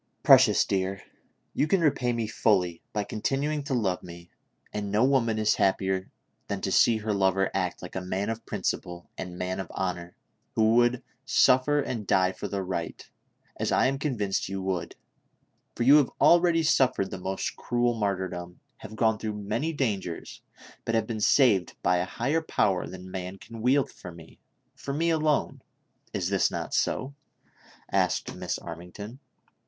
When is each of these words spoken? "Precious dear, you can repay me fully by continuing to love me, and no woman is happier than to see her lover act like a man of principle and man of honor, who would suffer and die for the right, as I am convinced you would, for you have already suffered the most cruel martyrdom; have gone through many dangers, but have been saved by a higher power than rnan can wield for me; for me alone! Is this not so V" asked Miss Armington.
"Precious 0.23 0.65
dear, 0.65 1.03
you 1.53 1.67
can 1.67 1.79
repay 1.79 2.11
me 2.11 2.25
fully 2.25 2.81
by 2.91 3.03
continuing 3.03 3.61
to 3.61 3.75
love 3.75 4.01
me, 4.01 4.31
and 4.73 4.89
no 4.91 5.03
woman 5.03 5.37
is 5.37 5.53
happier 5.53 6.09
than 6.47 6.59
to 6.61 6.71
see 6.71 6.97
her 6.97 7.13
lover 7.13 7.51
act 7.53 7.83
like 7.83 7.95
a 7.95 8.01
man 8.01 8.27
of 8.27 8.43
principle 8.43 9.11
and 9.15 9.37
man 9.37 9.59
of 9.59 9.67
honor, 9.69 10.15
who 10.55 10.73
would 10.73 11.03
suffer 11.23 11.79
and 11.79 12.07
die 12.07 12.31
for 12.31 12.47
the 12.47 12.63
right, 12.63 13.11
as 13.57 13.71
I 13.71 13.85
am 13.85 13.99
convinced 13.99 14.49
you 14.49 14.59
would, 14.63 14.95
for 15.75 15.83
you 15.83 15.97
have 15.97 16.09
already 16.19 16.63
suffered 16.63 17.11
the 17.11 17.19
most 17.19 17.55
cruel 17.55 17.93
martyrdom; 17.93 18.59
have 18.77 18.95
gone 18.95 19.19
through 19.19 19.33
many 19.43 19.71
dangers, 19.71 20.41
but 20.83 20.95
have 20.95 21.05
been 21.05 21.21
saved 21.21 21.75
by 21.83 21.97
a 21.97 22.05
higher 22.05 22.41
power 22.41 22.87
than 22.87 23.05
rnan 23.11 23.39
can 23.39 23.61
wield 23.61 23.91
for 23.91 24.11
me; 24.11 24.39
for 24.75 24.93
me 24.95 25.11
alone! 25.11 25.61
Is 26.11 26.29
this 26.31 26.49
not 26.49 26.73
so 26.73 27.13
V" 27.45 27.51
asked 27.91 28.33
Miss 28.33 28.57
Armington. 28.57 29.19